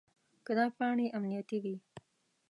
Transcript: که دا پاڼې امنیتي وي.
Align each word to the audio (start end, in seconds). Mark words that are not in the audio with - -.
که 0.45 0.51
دا 0.57 0.65
پاڼې 0.77 1.05
امنیتي 1.17 1.57
وي. 1.63 1.75